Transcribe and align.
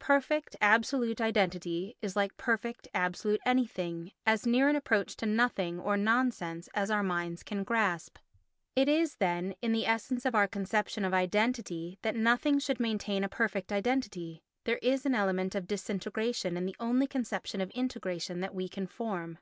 Perfect, 0.00 0.54
absolute 0.60 1.18
identity 1.18 1.96
is 2.02 2.14
like 2.14 2.36
perfect, 2.36 2.88
absolute 2.92 3.40
anything—as 3.46 4.46
near 4.46 4.68
an 4.68 4.76
approach 4.76 5.16
to 5.16 5.24
nothing, 5.24 5.80
or 5.80 5.96
nonsense, 5.96 6.68
as 6.74 6.90
our 6.90 7.02
minds 7.02 7.42
can 7.42 7.64
grasp. 7.64 8.18
It 8.76 8.86
is, 8.86 9.16
then, 9.16 9.54
in 9.62 9.72
the 9.72 9.86
essence 9.86 10.26
of 10.26 10.34
our 10.34 10.46
conception 10.46 11.06
of 11.06 11.14
identity 11.14 11.98
that 12.02 12.14
nothing 12.16 12.58
should 12.58 12.80
maintain 12.80 13.24
a 13.24 13.30
perfect 13.30 13.72
identity; 13.72 14.42
there 14.64 14.78
is 14.82 15.06
an 15.06 15.14
element 15.14 15.54
of 15.54 15.66
disintegration 15.68 16.58
in 16.58 16.66
the 16.66 16.76
only 16.78 17.06
conception 17.06 17.62
of 17.62 17.70
integration 17.70 18.40
that 18.40 18.54
we 18.54 18.68
can 18.68 18.86
form. 18.86 19.38